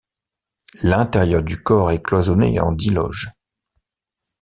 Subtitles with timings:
[0.81, 3.29] L'intérieur du corps est cloisonné en dix loges.